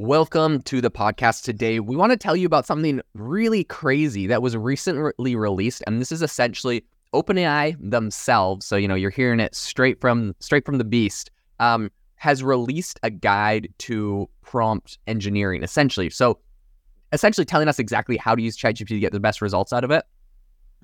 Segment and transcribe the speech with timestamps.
[0.00, 1.78] Welcome to the podcast today.
[1.78, 6.10] We want to tell you about something really crazy that was recently released, and this
[6.10, 8.64] is essentially OpenAI themselves.
[8.64, 11.30] So you know you're hearing it straight from straight from the beast.
[11.58, 16.08] Um, has released a guide to prompt engineering, essentially.
[16.08, 16.38] So
[17.12, 19.90] essentially telling us exactly how to use ChatGPT to get the best results out of
[19.90, 20.06] it.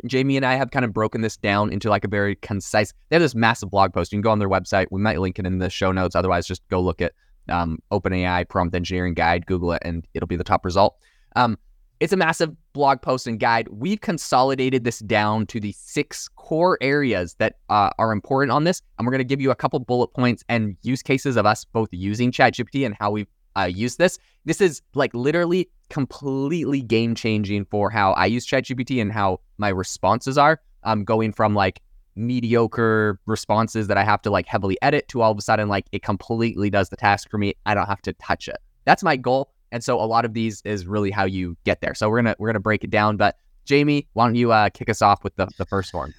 [0.04, 2.92] Jamie and I have kind of broken this down into like a very concise.
[3.08, 4.12] They have this massive blog post.
[4.12, 4.88] You can go on their website.
[4.90, 6.14] We might link it in the show notes.
[6.14, 7.14] Otherwise, just go look at
[7.48, 10.96] um, OpenAI prompt engineering guide, Google it, and it'll be the top result.
[11.34, 11.58] Um,
[12.00, 13.68] it's a massive blog post and guide.
[13.68, 18.82] We've consolidated this down to the six core areas that uh, are important on this,
[18.98, 21.64] and we're going to give you a couple bullet points and use cases of us
[21.64, 24.18] both using ChatGPT and how we've uh, used this.
[24.44, 29.68] This is like literally completely game changing for how I use ChatGPT and how my
[29.68, 30.60] responses are.
[30.82, 31.82] Um, going from like
[32.16, 35.86] mediocre responses that I have to like heavily edit to all of a sudden like
[35.92, 37.54] it completely does the task for me.
[37.66, 38.56] I don't have to touch it.
[38.84, 39.52] That's my goal.
[39.72, 41.94] And so a lot of these is really how you get there.
[41.94, 43.16] So we're gonna we're gonna break it down.
[43.16, 46.14] But Jamie, why don't you uh, kick us off with the, the first one?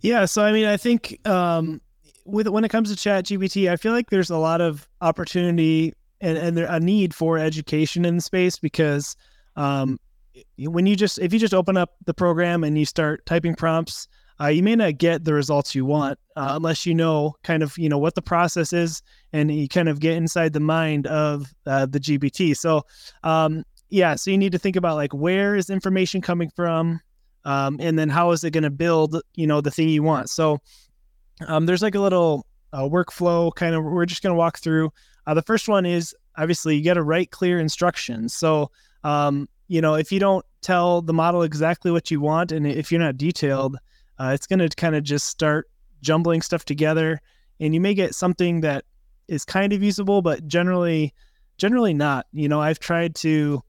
[0.00, 1.80] Yeah, so I mean I think um
[2.24, 6.38] with when it comes to ChatGPT, I feel like there's a lot of opportunity and,
[6.38, 9.16] and there, a need for education in the space because
[9.56, 9.98] um
[10.58, 14.08] when you just if you just open up the program and you start typing prompts
[14.40, 17.76] uh, you may not get the results you want uh, unless you know kind of
[17.76, 21.52] you know what the process is and you kind of get inside the mind of
[21.66, 22.82] uh, the GPT So
[23.24, 27.00] um, yeah, so you need to think about like where is information coming from,
[27.44, 30.30] um, and then how is it going to build you know the thing you want.
[30.30, 30.58] So
[31.46, 34.92] um, there's like a little uh, workflow kind of we're just going to walk through.
[35.26, 38.34] Uh, the first one is obviously you got to write clear instructions.
[38.34, 38.70] So
[39.04, 42.90] um, you know if you don't tell the model exactly what you want and if
[42.90, 43.78] you're not detailed
[44.18, 45.68] uh, it's going to kind of just start
[46.00, 47.20] jumbling stuff together,
[47.60, 48.84] and you may get something that
[49.28, 51.14] is kind of usable, but generally,
[51.56, 52.26] generally not.
[52.32, 53.62] You know, I've tried to,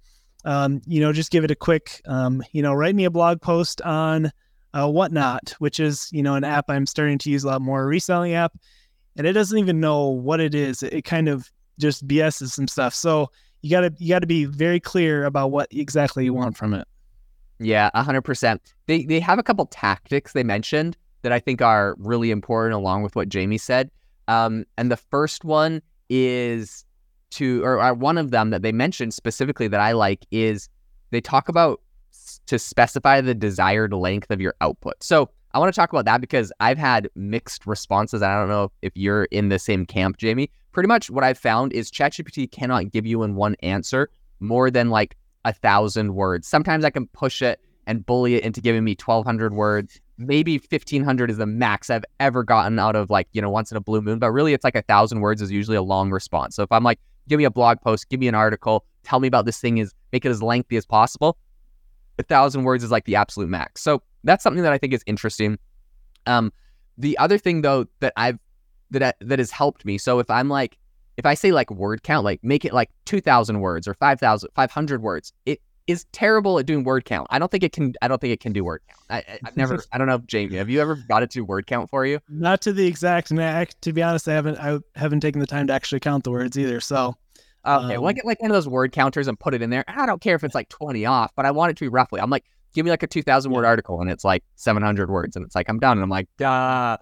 [0.46, 3.42] um, you know, just give it a quick, um, you know, write me a blog
[3.42, 4.32] post on
[4.74, 7.84] uh, Whatnot, which is you know an app I'm starting to use a lot more,
[7.84, 8.54] a reselling app,
[9.18, 10.84] and it doesn't even know what it is.
[10.84, 11.50] It, it kind of
[11.80, 12.94] just BSs some stuff.
[12.94, 16.88] So you gotta you gotta be very clear about what exactly you want from it.
[17.60, 18.74] Yeah, hundred percent.
[18.88, 23.04] They they have a couple tactics they mentioned that I think are really important, along
[23.04, 23.92] with what Jamie said.
[24.28, 26.86] Um, and the first one is
[27.32, 30.70] to, or, or one of them that they mentioned specifically that I like is
[31.12, 31.82] they talk about
[32.46, 35.04] to specify the desired length of your output.
[35.04, 38.22] So I want to talk about that because I've had mixed responses.
[38.22, 40.52] I don't know if you're in the same camp, Jamie.
[40.72, 44.10] Pretty much what I've found is ChatGPT cannot give you in one answer
[44.40, 45.16] more than like
[45.46, 46.48] a thousand words.
[46.48, 50.00] Sometimes I can push it and bully it into giving me 1200 words.
[50.18, 53.78] Maybe 1500 is the max I've ever gotten out of like, you know, once in
[53.78, 56.56] a blue moon, but really it's like a thousand words is usually a long response.
[56.56, 59.28] So if I'm like, give me a blog post, give me an article, tell me
[59.28, 61.38] about this thing is make it as lengthy as possible.
[62.18, 63.82] A thousand words is like the absolute max.
[63.82, 65.58] So that's something that I think is interesting.
[66.26, 66.52] Um,
[66.98, 68.40] the other thing though that I've
[68.92, 69.98] that that has helped me.
[69.98, 70.78] So if I'm like,
[71.20, 75.02] if I say like word count, like make it like 2,000 words or 5,000, 500
[75.02, 77.28] words, it is terrible at doing word count.
[77.30, 77.94] I don't think it can.
[78.02, 79.02] I don't think it can do word count.
[79.10, 79.84] I, have never.
[79.92, 80.56] I don't know, Jamie.
[80.56, 82.20] Have you ever got it to word count for you?
[82.30, 83.32] Not to the exact.
[83.32, 84.60] And to be honest, I haven't.
[84.60, 86.80] I haven't taken the time to actually count the words either.
[86.80, 87.16] So.
[87.66, 89.70] Okay, um, well, I get like one of those word counters and put it in
[89.70, 89.84] there.
[89.90, 92.22] I don't care if it's like 20 off, but I want it to be roughly.
[92.22, 95.46] I'm like, give me like a 2,000 word article and it's like 700 words and
[95.46, 95.98] it's like, I'm done.
[95.98, 96.96] And I'm like, duh.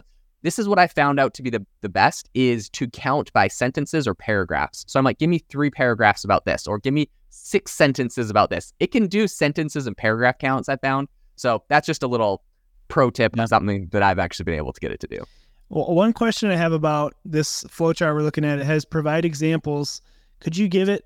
[0.44, 3.48] This is what I found out to be the, the best is to count by
[3.48, 4.86] sentences or paragraphs.
[4.88, 8.50] So I'm like, give me three paragraphs about this, or give me six sentences about
[8.50, 8.74] this.
[8.80, 11.08] It can do sentences and paragraph counts, I found.
[11.36, 12.44] So that's just a little
[12.88, 13.46] pro tip yeah.
[13.46, 15.24] something that I've actually been able to get it to do.
[15.70, 20.02] Well, one question I have about this flowchart we're looking at, it has provide examples.
[20.40, 21.04] Could you give it,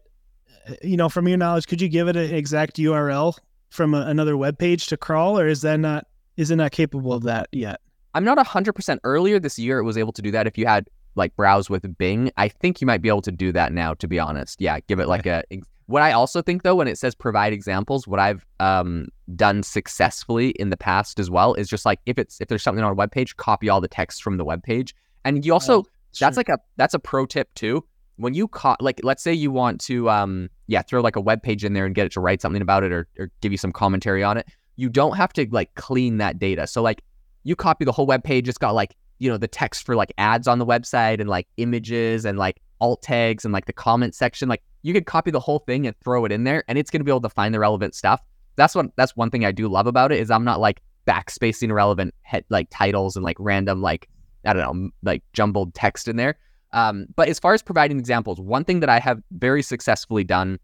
[0.69, 3.37] uh, you know, from your knowledge, could you give it an exact URL
[3.69, 6.05] from a, another web page to crawl, or is that not,
[6.37, 7.81] is it not capable of that yet?
[8.13, 10.89] I'm not 100% earlier this year it was able to do that if you had
[11.15, 12.31] like browse with Bing.
[12.37, 14.61] I think you might be able to do that now to be honest.
[14.61, 15.43] Yeah, give it like a
[15.91, 20.49] what I also think though when it says provide examples, what I've um, done successfully
[20.51, 22.95] in the past as well is just like if it's if there's something on a
[22.95, 24.95] web page, copy all the text from the web page.
[25.25, 25.85] And you also oh,
[26.19, 27.83] that's like a that's a pro tip too.
[28.15, 31.43] When you caught like let's say you want to um yeah, throw like a web
[31.43, 33.57] page in there and get it to write something about it or, or give you
[33.57, 34.47] some commentary on it,
[34.77, 36.67] you don't have to like clean that data.
[36.67, 37.03] So like
[37.43, 38.47] you copy the whole web page.
[38.47, 41.47] It's got like, you know, the text for like ads on the website and like
[41.57, 44.49] images and like alt tags and like the comment section.
[44.49, 46.99] Like you could copy the whole thing and throw it in there and it's going
[46.99, 48.21] to be able to find the relevant stuff.
[48.55, 51.69] That's what that's one thing I do love about it is I'm not like backspacing
[51.69, 54.07] irrelevant head like titles and like random like
[54.45, 56.37] I don't know like jumbled text in there.
[56.73, 60.57] Um, but as far as providing examples, one thing that I have very successfully done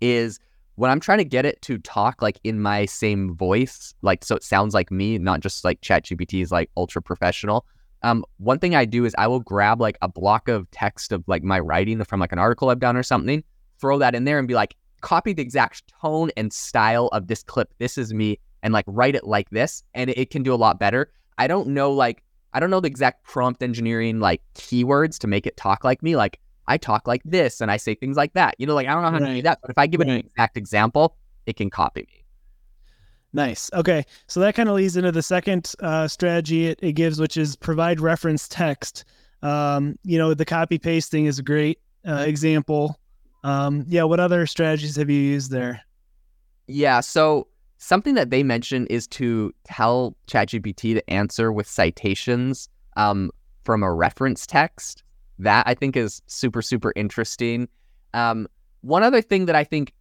[0.00, 0.38] is
[0.78, 4.36] when I'm trying to get it to talk like in my same voice, like so
[4.36, 7.66] it sounds like me, not just like ChatGPT is like ultra professional.
[8.04, 11.24] Um, one thing I do is I will grab like a block of text of
[11.26, 13.42] like my writing from like an article I've done or something,
[13.80, 17.42] throw that in there and be like, copy the exact tone and style of this
[17.42, 17.74] clip.
[17.78, 20.78] This is me, and like write it like this, and it can do a lot
[20.78, 21.12] better.
[21.38, 22.22] I don't know like
[22.52, 26.14] I don't know the exact prompt engineering like keywords to make it talk like me.
[26.14, 28.54] Like I talk like this and I say things like that.
[28.58, 29.28] You know, like I don't know how right.
[29.28, 30.14] to do that, but if I give it right.
[30.14, 31.16] an exact example,
[31.46, 32.24] it can copy me.
[33.32, 33.70] Nice.
[33.74, 34.04] Okay.
[34.26, 37.56] So that kind of leads into the second uh, strategy it, it, gives, which is
[37.56, 39.04] provide reference text.
[39.42, 42.98] Um, you know, the copy pasting is a great uh, example.
[43.44, 44.04] Um, yeah.
[44.04, 45.82] What other strategies have you used there?
[46.66, 47.00] Yeah.
[47.00, 47.48] So
[47.78, 53.30] something that they mention is to tell ChatGPT to answer with citations um,
[53.64, 55.02] from a reference text
[55.38, 57.68] that I think is super, super interesting.
[58.14, 58.48] Um,
[58.80, 59.94] one other thing that I think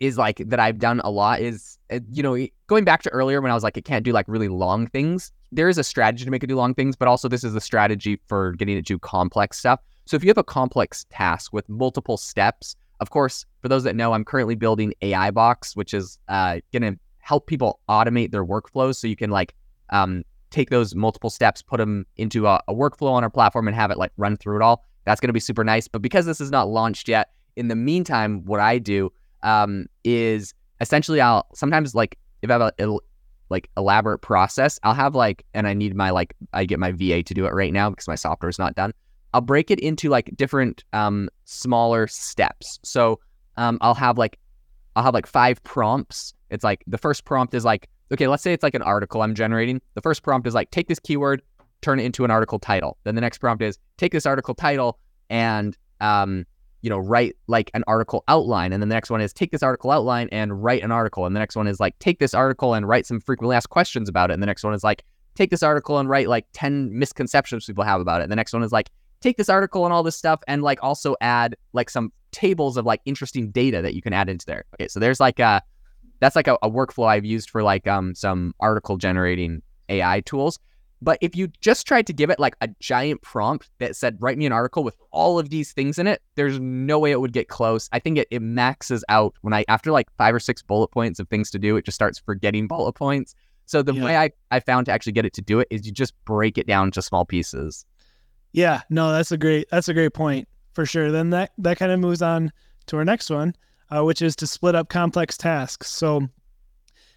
[0.00, 3.40] is like that I've done a lot is, uh, you know, going back to earlier
[3.40, 5.32] when I was like, it can't do like really long things.
[5.50, 7.60] There is a strategy to make it do long things, but also this is a
[7.60, 9.80] strategy for getting it to do complex stuff.
[10.04, 13.96] So if you have a complex task with multiple steps, of course, for those that
[13.96, 18.44] know, I'm currently building AI Box, which is uh, going to help people automate their
[18.44, 18.96] workflows.
[18.96, 19.54] So you can like
[19.90, 23.74] um, take those multiple steps, put them into a, a workflow on our platform and
[23.74, 24.84] have it like run through it all.
[25.04, 25.88] That's going to be super nice.
[25.88, 29.10] But because this is not launched yet, in the meantime, what I do
[29.42, 32.98] um, is essentially I'll sometimes like if I have a,
[33.50, 37.22] like elaborate process, I'll have like, and I need my like, I get my VA
[37.22, 38.92] to do it right now because my software is not done.
[39.34, 42.78] I'll break it into like different um, smaller steps.
[42.82, 43.20] So
[43.56, 44.38] um, I'll have like,
[44.96, 46.34] I'll have like five prompts.
[46.50, 49.34] It's like the first prompt is like, okay, let's say it's like an article I'm
[49.34, 49.80] generating.
[49.94, 51.42] The first prompt is like, take this keyword,
[51.82, 52.98] turn it into an article title.
[53.04, 54.98] Then the next prompt is take this article title
[55.30, 56.46] and um,
[56.82, 58.72] you know, write like an article outline.
[58.72, 61.26] And then the next one is take this article outline and write an article.
[61.26, 64.08] And the next one is like take this article and write some frequently asked questions
[64.08, 64.34] about it.
[64.34, 65.04] And the next one is like
[65.34, 68.24] take this article and write like 10 misconceptions people have about it.
[68.24, 68.90] And the next one is like
[69.20, 72.86] take this article and all this stuff and like also add like some tables of
[72.86, 74.64] like interesting data that you can add into there.
[74.74, 75.62] Okay, so there's like a
[76.20, 80.58] that's like a, a workflow I've used for like um some article generating AI tools.
[81.00, 84.36] But if you just tried to give it like a giant prompt that said, write
[84.36, 87.32] me an article with all of these things in it, there's no way it would
[87.32, 87.88] get close.
[87.92, 91.20] I think it, it maxes out when I, after like five or six bullet points
[91.20, 93.34] of things to do, it just starts forgetting bullet points.
[93.66, 94.04] So the yeah.
[94.04, 96.58] way I, I found to actually get it to do it is you just break
[96.58, 97.84] it down to small pieces.
[98.52, 101.12] Yeah, no, that's a great, that's a great point for sure.
[101.12, 102.50] Then that, that kind of moves on
[102.86, 103.54] to our next one,
[103.90, 105.88] uh, which is to split up complex tasks.
[105.88, 106.28] So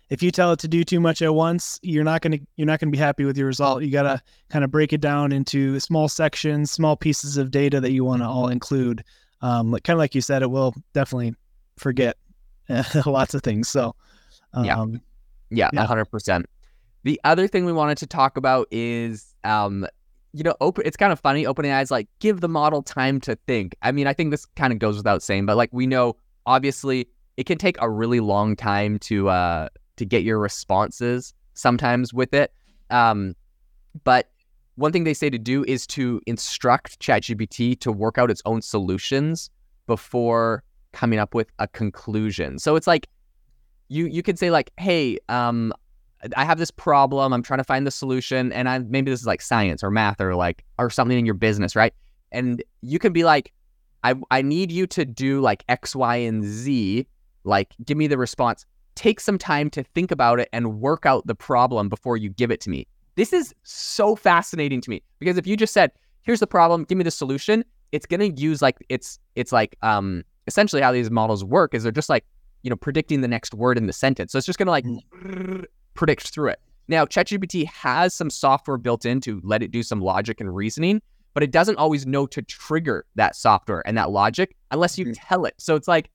[0.10, 2.80] if you tell it to do too much at once, you're not gonna you're not
[2.80, 3.84] gonna be happy with your result.
[3.84, 7.92] You gotta kind of break it down into small sections, small pieces of data that
[7.92, 9.04] you want to all include.
[9.42, 11.34] Um, like kind of like you said, it will definitely
[11.78, 12.18] forget
[13.06, 13.70] lots of things.
[13.70, 13.96] So
[14.54, 15.02] um,
[15.50, 16.46] yeah, yeah, hundred percent.
[17.04, 19.88] The other thing we wanted to talk about is um,
[20.34, 20.86] you know, open.
[20.86, 21.44] It's kind of funny.
[21.44, 23.76] OpenAI's, like give the model time to think.
[23.82, 26.16] I mean, I think this kind of goes without saying, but like we know,
[26.51, 27.07] obviously,
[27.38, 32.33] it can take a really long time to uh, to get your responses sometimes with
[32.33, 32.53] it.
[32.89, 33.36] Um,
[34.03, 34.31] but
[34.75, 38.62] one thing they say to do is to instruct ChatGPT to work out its own
[38.62, 39.50] solutions
[39.88, 42.59] before coming up with a conclusion.
[42.59, 43.07] So it's like
[43.88, 45.74] you you could say like, hey, um,
[46.36, 47.34] I have this problem.
[47.34, 50.20] I'm trying to find the solution, and I maybe this is like science or math
[50.22, 51.93] or like or something in your business, right?
[52.31, 53.51] And you can be like,
[54.03, 57.08] I I need you to do like X, Y, and Z.
[57.43, 58.65] Like, give me the response
[58.96, 62.51] take some time to think about it and work out the problem before you give
[62.51, 62.88] it to me.
[63.15, 65.91] This is so fascinating to me because if you just said,
[66.24, 69.75] here's the problem, give me the solution, it's going to use like it's it's like
[69.81, 72.25] um essentially how these models work is they're just like,
[72.63, 74.31] you know, predicting the next word in the sentence.
[74.31, 75.65] So it's just going to like mm.
[75.93, 76.60] predict through it.
[76.88, 81.01] Now, ChatGPT has some software built in to let it do some logic and reasoning,
[81.34, 85.18] but it doesn't always know to trigger that software and that logic unless you mm.
[85.18, 85.56] tell it.
[85.58, 86.10] So it's like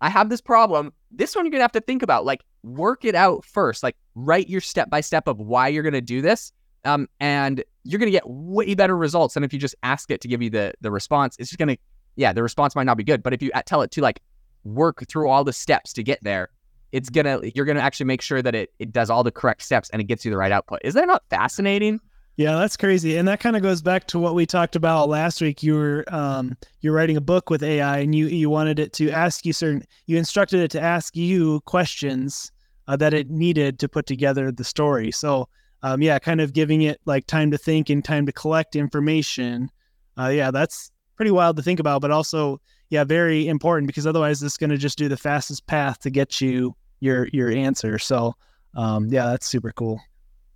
[0.00, 0.92] I have this problem.
[1.10, 4.48] This one you're to have to think about, like work it out first, like write
[4.48, 6.52] your step by step of why you're to do this.
[6.84, 10.28] Um, and you're to get way better results than if you just ask it to
[10.28, 11.36] give you the, the response.
[11.38, 11.76] It's just to,
[12.16, 13.22] yeah, the response might not be good.
[13.22, 14.20] But if you tell it to like
[14.64, 16.48] work through all the steps to get there,
[16.92, 19.90] it's to, you're to actually make sure that it, it does all the correct steps
[19.90, 20.80] and it gets you the right output.
[20.82, 22.00] Is that not fascinating?
[22.36, 25.42] Yeah, that's crazy, and that kind of goes back to what we talked about last
[25.42, 25.62] week.
[25.62, 29.10] You were um, you're writing a book with AI, and you you wanted it to
[29.10, 29.84] ask you certain.
[30.06, 32.50] You instructed it to ask you questions
[32.88, 35.10] uh, that it needed to put together the story.
[35.10, 35.48] So
[35.82, 39.70] um, yeah, kind of giving it like time to think and time to collect information.
[40.18, 42.60] Uh, yeah, that's pretty wild to think about, but also
[42.90, 46.40] yeah, very important because otherwise it's going to just do the fastest path to get
[46.40, 47.98] you your your answer.
[47.98, 48.34] So
[48.74, 50.00] um, yeah, that's super cool.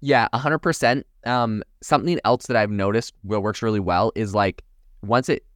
[0.05, 1.07] Yeah, hundred percent.
[1.25, 4.63] Um, something else that I've noticed what works really well is like
[5.03, 5.47] once it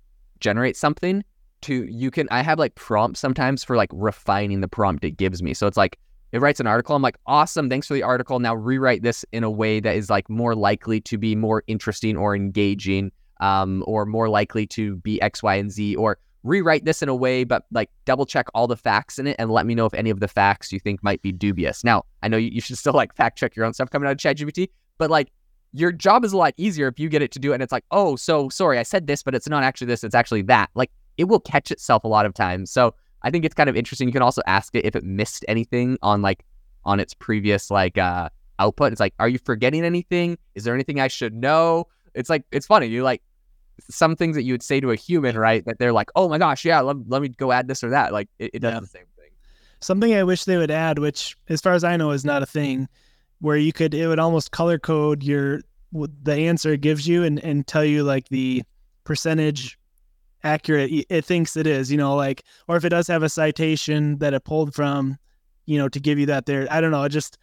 [0.40, 1.22] generates something,
[1.60, 5.42] to you can I have like prompts sometimes for like refining the prompt it gives
[5.42, 5.52] me.
[5.52, 5.98] So it's like
[6.32, 6.96] it writes an article.
[6.96, 8.38] I'm like, awesome, thanks for the article.
[8.38, 12.16] Now rewrite this in a way that is like more likely to be more interesting
[12.16, 17.02] or engaging, um, or more likely to be X, Y, and Z, or rewrite this
[17.02, 19.74] in a way, but like double check all the facts in it and let me
[19.74, 21.84] know if any of the facts you think might be dubious.
[21.84, 24.12] Now, I know you, you should still like fact check your own stuff coming out
[24.12, 25.30] of ChatGPT, but like
[25.72, 27.72] your job is a lot easier if you get it to do it and it's
[27.72, 30.70] like, oh, so sorry, I said this, but it's not actually this, it's actually that.
[30.74, 32.70] Like it will catch itself a lot of times.
[32.70, 34.08] So I think it's kind of interesting.
[34.08, 36.44] You can also ask it if it missed anything on like
[36.84, 38.92] on its previous like uh output.
[38.92, 40.38] It's like, are you forgetting anything?
[40.54, 41.86] Is there anything I should know?
[42.14, 42.86] It's like it's funny.
[42.86, 43.22] You like
[43.90, 45.64] some things that you would say to a human, right?
[45.64, 48.12] That they're like, oh my gosh, yeah, let, let me go add this or that.
[48.12, 48.80] Like it, it does yeah.
[48.80, 49.30] the same thing.
[49.80, 52.46] Something I wish they would add, which as far as I know is not a
[52.46, 52.88] thing,
[53.40, 55.60] where you could it would almost color code your
[55.92, 58.62] the answer it gives you and and tell you like the
[59.04, 59.78] percentage
[60.44, 64.18] accurate it thinks it is, you know, like or if it does have a citation
[64.18, 65.16] that it pulled from,
[65.66, 66.66] you know, to give you that there.
[66.70, 67.04] I don't know.
[67.04, 67.38] It just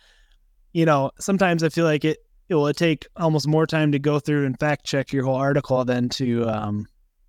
[0.73, 4.19] you know, sometimes I feel like it it will take almost more time to go
[4.19, 6.87] through and fact check your whole article than to um,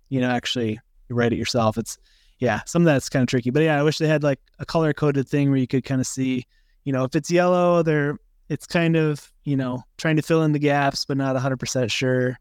[0.09, 1.77] you know actually write it yourself.
[1.77, 1.97] It's
[2.39, 3.49] yeah, some of that's kind of tricky.
[3.49, 5.99] But yeah, I wish they had like a color coded thing where you could kind
[5.99, 6.45] of see,
[6.83, 8.17] you know, if it's yellow, they're
[8.49, 11.91] it's kind of you know trying to fill in the gaps, but not hundred percent
[11.91, 12.39] sure.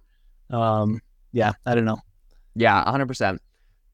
[0.50, 1.00] Um,
[1.33, 2.00] yeah, I don't know.
[2.54, 3.40] Yeah, hundred percent.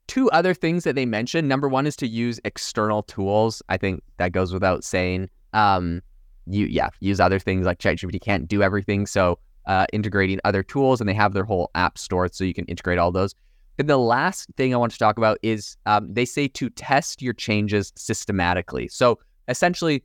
[0.08, 1.48] Two other things that they mentioned.
[1.48, 3.62] Number one is to use external tools.
[3.68, 5.30] I think that goes without saying.
[5.52, 6.02] Um,
[6.46, 11.00] you yeah use other things like ChatGPT can't do everything, so uh, integrating other tools,
[11.00, 13.34] and they have their whole app store, so you can integrate all those.
[13.78, 17.22] And the last thing I want to talk about is um, they say to test
[17.22, 18.88] your changes systematically.
[18.88, 19.18] So
[19.48, 20.04] essentially,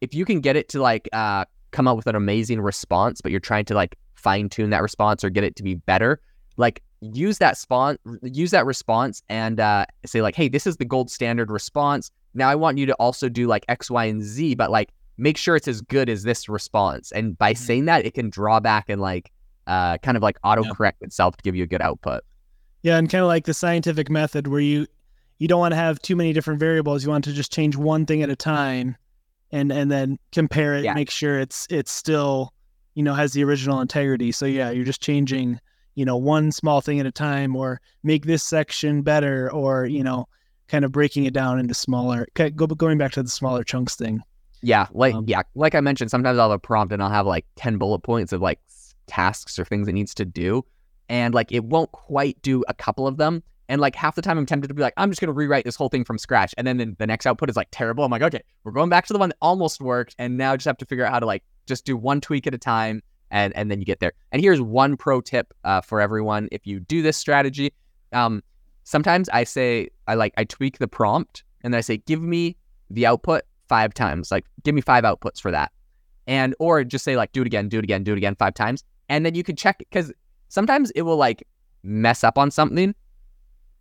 [0.00, 3.30] if you can get it to like uh, come up with an amazing response, but
[3.30, 6.20] you're trying to like fine tune that response or get it to be better,
[6.56, 10.84] like use that spawn, use that response and uh, say like, hey, this is the
[10.84, 12.10] gold standard response.
[12.34, 15.36] Now I want you to also do like X, Y, and Z, but like make
[15.36, 17.12] sure it's as good as this response.
[17.12, 17.64] And by mm-hmm.
[17.64, 19.32] saying that, it can draw back and like
[19.66, 21.06] uh, kind of like autocorrect yeah.
[21.06, 22.22] itself to give you a good output.
[22.82, 24.86] Yeah, and kind of like the scientific method where you
[25.38, 27.04] you don't want to have too many different variables.
[27.04, 28.96] You want to just change one thing at a time,
[29.50, 30.94] and and then compare it, yeah.
[30.94, 32.52] make sure it's it's still
[32.94, 34.30] you know has the original integrity.
[34.32, 35.58] So yeah, you're just changing
[35.94, 40.04] you know one small thing at a time, or make this section better, or you
[40.04, 40.28] know
[40.68, 42.26] kind of breaking it down into smaller.
[42.34, 44.20] Go going back to the smaller chunks thing.
[44.66, 47.24] Yeah, like um, yeah, like I mentioned, sometimes I'll have a prompt and I'll have
[47.24, 48.58] like ten bullet points of like
[49.06, 50.64] tasks or things it needs to do,
[51.08, 53.44] and like it won't quite do a couple of them.
[53.68, 55.76] And like half the time, I'm tempted to be like, I'm just gonna rewrite this
[55.76, 58.02] whole thing from scratch, and then the, the next output is like terrible.
[58.02, 60.56] I'm like, okay, we're going back to the one that almost worked, and now I
[60.56, 63.04] just have to figure out how to like just do one tweak at a time,
[63.30, 64.14] and and then you get there.
[64.32, 67.72] And here's one pro tip uh, for everyone: if you do this strategy,
[68.12, 68.42] um,
[68.82, 72.56] sometimes I say I like I tweak the prompt, and then I say, give me
[72.90, 74.30] the output five times.
[74.30, 75.72] Like, give me five outputs for that.
[76.26, 78.54] And, or just say, like, do it again, do it again, do it again five
[78.54, 78.84] times.
[79.08, 80.12] And then you can check because
[80.48, 81.46] sometimes it will like
[81.82, 82.94] mess up on something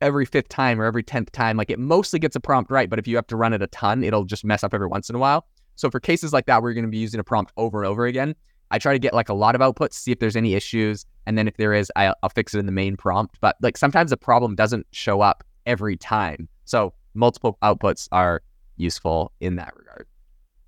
[0.01, 1.57] every fifth time or every 10th time.
[1.57, 2.89] Like, it mostly gets a prompt right.
[2.89, 5.09] But if you have to run it a ton, it'll just mess up every once
[5.09, 5.47] in a while.
[5.75, 7.89] So, for cases like that, where you're going to be using a prompt over and
[7.89, 8.35] over again,
[8.71, 11.05] I try to get like a lot of outputs, see if there's any issues.
[11.25, 13.37] And then if there is, I'll, I'll fix it in the main prompt.
[13.41, 16.47] But like sometimes the problem doesn't show up every time.
[16.65, 18.41] So, multiple outputs are
[18.77, 20.07] useful in that regard.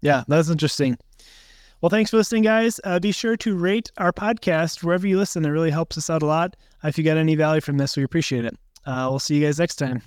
[0.02, 0.98] Yeah, that's interesting.
[1.82, 2.80] Well, thanks for listening, guys.
[2.84, 5.46] Uh, be sure to rate our podcast wherever you listen.
[5.46, 6.56] It really helps us out a lot.
[6.84, 8.58] If you got any value from this, we appreciate it.
[8.86, 10.02] Uh, we'll see you guys next time.